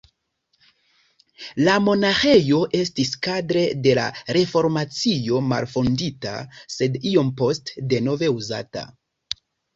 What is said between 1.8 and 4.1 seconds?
monaĥejo estis kadre de la